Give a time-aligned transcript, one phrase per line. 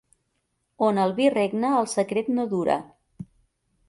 [0.85, 2.79] On el vi regna el secret no dura.